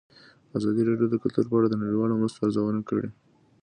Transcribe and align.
ازادي 0.57 0.81
راډیو 0.89 1.07
د 1.11 1.15
کلتور 1.21 1.45
په 1.49 1.55
اړه 1.57 1.67
د 1.69 1.75
نړیوالو 1.83 2.19
مرستو 2.21 2.43
ارزونه 2.45 2.81
کړې. 2.89 3.09